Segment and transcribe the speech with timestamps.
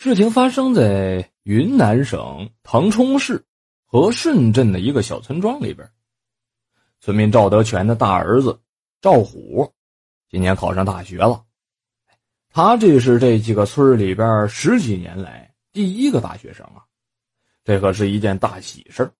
[0.00, 3.44] 事情发生在云南省腾冲市
[3.84, 5.90] 和顺镇的一个小村庄里边。
[7.00, 8.56] 村民赵德全的大儿子
[9.00, 9.68] 赵虎，
[10.30, 11.42] 今年考上大学了。
[12.48, 16.86] 他这是这几个村里边十几年来第一个大学生啊，
[17.64, 19.10] 这可是一件大喜事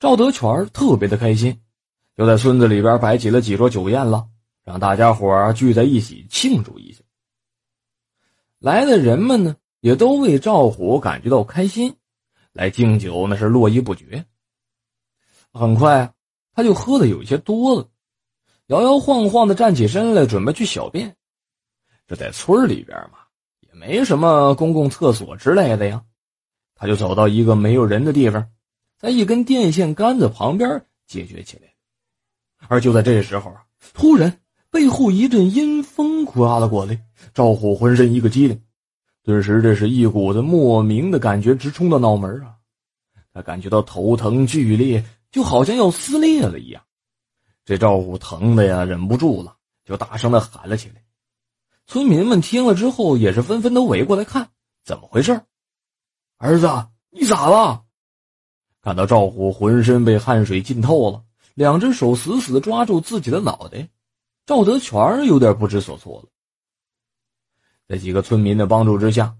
[0.00, 1.60] 赵德全特别的开心，
[2.16, 4.26] 就在村子里边摆起了几桌酒宴了，
[4.64, 7.03] 让大家伙聚在一起庆祝一下。
[8.64, 11.94] 来的人们呢，也都为赵虎感觉到开心，
[12.54, 14.24] 来敬酒那是络绎不绝。
[15.52, 16.14] 很快，
[16.54, 17.90] 他就喝的有些多了，
[18.68, 21.14] 摇摇晃晃的站起身来，准备去小便。
[22.06, 23.18] 这在村里边嘛，
[23.60, 26.02] 也没什么公共厕所之类的呀，
[26.74, 28.48] 他就走到一个没有人的地方，
[28.96, 31.68] 在一根电线杆子旁边解决起来。
[32.66, 33.54] 而就在这时候，
[33.92, 34.40] 突然。
[34.74, 37.00] 背后一阵阴风刮了过来，
[37.32, 38.60] 赵虎浑身一个机灵，
[39.22, 42.56] 顿时这是一股子莫名的感觉直冲到脑门啊！
[43.32, 46.82] 他感觉到头疼剧烈，就好像要撕裂了一样。
[47.64, 50.96] 这赵虎疼的呀，忍不住了，就大声的喊了起来。
[51.86, 54.48] 村民们听了之后，也是纷纷都围过来看
[54.84, 55.40] 怎么回事。
[56.38, 56.68] 儿子，
[57.12, 57.84] 你咋了？
[58.82, 61.22] 看到赵虎浑身被汗水浸透了，
[61.54, 63.88] 两只手死死的抓住自己的脑袋。
[64.46, 66.28] 赵德全有点不知所措了。
[67.86, 69.34] 在几个村民的帮助之下，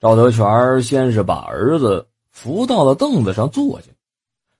[0.00, 3.88] 赵德全先是把儿子扶到了凳子上坐下，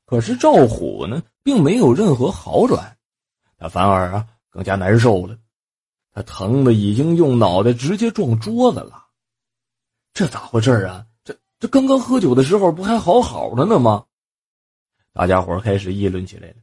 [0.05, 2.97] 可是赵虎呢，并没有任何好转，
[3.59, 5.37] 他反而啊更加难受了，
[6.13, 9.07] 他疼的已经用脑袋直接撞桌子了。
[10.13, 11.05] 这咋回事啊？
[11.25, 14.05] 这这刚刚喝酒的时候不还好好的呢吗？
[15.13, 16.57] 大家伙开始议论起来了，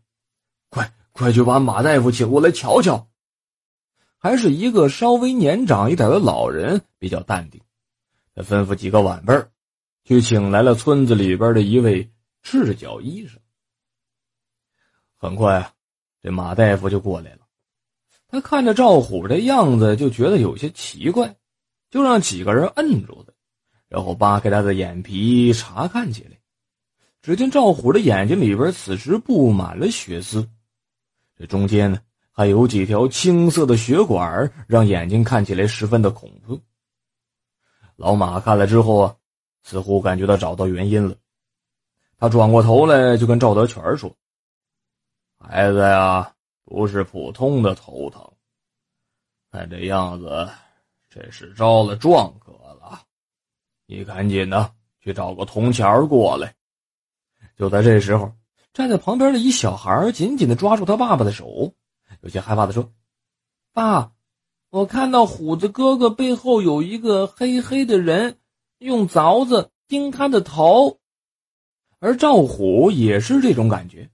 [1.11, 1.31] 快！
[1.31, 3.07] 去把马大夫请过来瞧瞧。
[4.17, 7.59] 还是一个稍微年长一点的老人比较淡定，
[8.35, 9.33] 他吩咐几个晚辈
[10.03, 12.11] 去请来了村子里边的一位
[12.43, 13.39] 赤脚医生。
[15.17, 15.73] 很快，
[16.21, 17.39] 这马大夫就过来了。
[18.27, 21.35] 他看着赵虎的样子，就觉得有些奇怪，
[21.89, 23.33] 就让几个人摁住他，
[23.87, 26.37] 然后扒开他的眼皮查看起来。
[27.23, 30.47] 只见赵虎的眼睛里边此时布满了血丝。
[31.41, 31.99] 这中间呢，
[32.31, 36.61] 还有几条青色的血管，让眼睛看起来十分的恐怖。
[37.95, 39.15] 老马看了之后啊，
[39.63, 41.15] 似乎感觉到找到原因了。
[42.19, 44.15] 他转过头来就跟赵德全说
[45.39, 46.31] ：“孩子呀，
[46.63, 48.23] 不是普通的头疼，
[49.51, 50.47] 看这样子，
[51.09, 53.01] 这是招了壮客了。
[53.87, 56.53] 你赶紧的去找个铜钱过来。”
[57.57, 58.31] 就在这时候。
[58.73, 61.73] 站在旁边的一小孩紧紧的抓住他爸爸的手，
[62.21, 62.89] 有些害怕的说
[63.73, 64.13] ：“爸，
[64.69, 68.37] 我看到虎子哥哥背后有一个黑黑的人，
[68.77, 70.99] 用凿子钉他的头。”
[71.99, 74.09] 而赵虎也是这种感觉，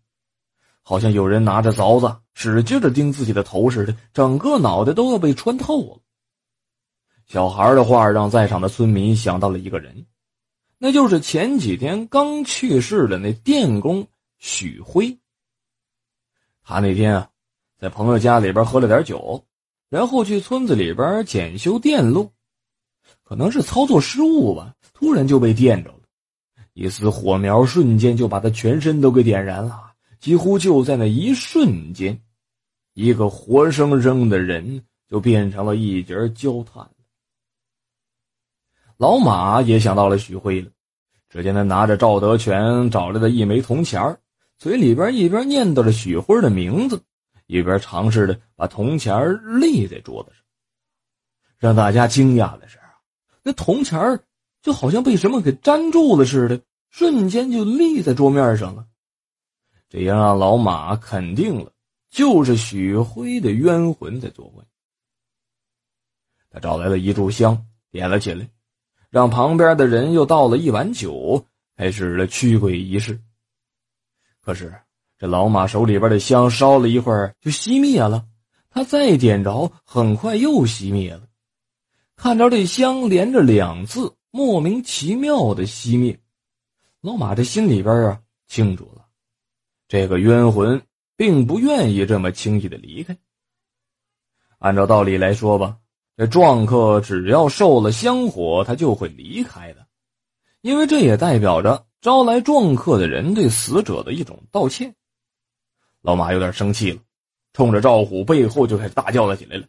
[0.82, 6.00] 好像有人拿着凿子使劲的钉自己的头似的，整个脑袋都要被穿透了。
[7.28, 10.08] 小孩的话让在场的村民想到了一个人，
[10.80, 14.08] 那就是前几天刚去世的那电工。
[14.38, 15.18] 许辉，
[16.62, 17.30] 他那天啊，
[17.78, 19.46] 在朋友家里边喝了点酒，
[19.90, 22.32] 然后去村子里边检修电路，
[23.24, 26.02] 可能是操作失误吧，突然就被电着了，
[26.74, 32.22] 一丝火苗瞬间就把他全身都给点燃了，几乎就在那一瞬间，
[32.94, 36.90] 一个活生生的人就变成了一截焦炭。
[38.98, 40.70] 老马也想到了许辉了，
[41.30, 44.20] 只见他拿着赵德全找来的一枚铜钱儿。
[44.58, 47.04] 嘴里边一边念叨着许辉的名字，
[47.46, 50.44] 一边尝试着把铜钱立在桌子上。
[51.58, 52.80] 让大家惊讶的是，
[53.44, 54.20] 那铜钱
[54.62, 58.88] 就好像被什么给粘住了似的，瞬间就立在桌面上了。
[59.90, 61.72] 这也让老马肯定了，
[62.10, 64.64] 就是许辉的冤魂在作怪。
[66.50, 68.50] 他找来了一炷香，点了起来，
[69.10, 71.46] 让旁边的人又倒了一碗酒，
[71.76, 73.22] 开始了驱鬼仪式。
[74.48, 74.74] 可是，
[75.18, 78.26] 这老马手里边的香烧了一会儿就熄灭了，
[78.70, 81.24] 他再点着，很快又熄灭了。
[82.16, 86.18] 看着这香连着两次莫名其妙的熄灭，
[87.02, 89.06] 老马这心里边啊清楚了，
[89.90, 90.82] 这个冤魂
[91.18, 93.18] 并不愿意这么轻易的离开。
[94.60, 95.78] 按照道理来说吧，
[96.16, 99.87] 这撞客只要受了香火，他就会离开的，
[100.62, 101.86] 因为这也代表着。
[102.00, 104.96] 招来撞客的人对死者的一种道歉，
[106.04, 107.00] 老马有点生气了，
[107.54, 109.66] 冲着赵虎背后就开始大叫了起来了：“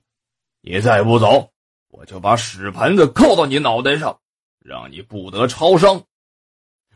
[0.60, 1.48] 你再不走，
[1.88, 4.20] 我就把屎盆子扣到你脑袋上，
[4.60, 6.04] 让你不得超生。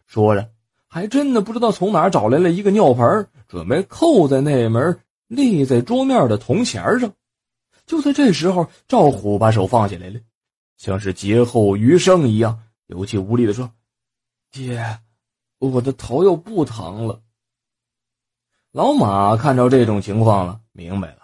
[0.06, 0.50] 说着，
[0.86, 7.10] 还真的不知道从哪找来了一个尿盆，准备扣在那门立在桌面的铜钱上。
[7.86, 10.20] 就在这时候，赵虎把手放下来了，
[10.76, 13.68] 像是劫后余生一样，有气无力的说
[14.52, 15.00] ：“爹，
[15.58, 17.20] 我的头又不疼了。”
[18.70, 21.22] 老马看着这种情况了，明白了，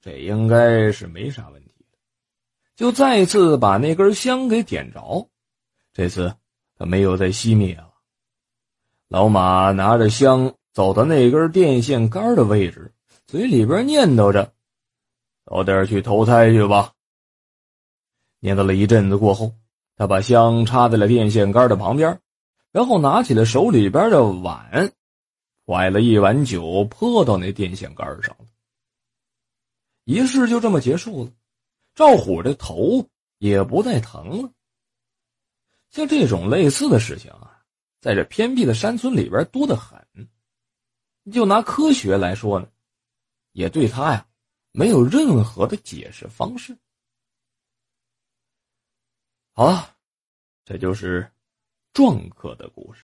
[0.00, 1.70] 这应该是没啥问题。
[2.74, 5.28] 就再次把那根香给点着，
[5.92, 6.34] 这次
[6.76, 7.92] 他没有再熄灭了。
[9.08, 12.94] 老马拿着香走到那根电线杆的位置，
[13.26, 14.54] 嘴里边念叨着
[15.44, 16.92] ：“早点去投胎去吧。”
[18.40, 19.52] 念叨了一阵子过后，
[19.96, 22.18] 他把香插在了电线杆的旁边，
[22.72, 24.92] 然后拿起了手里边的碗，
[25.66, 28.46] 蒯了一碗酒泼到那电线杆上了。
[30.04, 31.32] 仪式就这么结束了。
[31.94, 33.08] 赵虎的头
[33.38, 34.52] 也不再疼了。
[35.90, 37.62] 像这种类似的事情啊，
[38.00, 40.00] 在这偏僻的山村里边多得很。
[41.32, 42.68] 就拿科学来说呢，
[43.52, 44.26] 也对他呀
[44.72, 46.76] 没有任何的解释方式。
[49.52, 49.96] 好了，
[50.64, 51.30] 这就是
[51.92, 52.98] 壮客的故事。